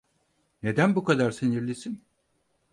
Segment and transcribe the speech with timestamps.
[0.63, 2.03] Neden bu kadar sinirlisin?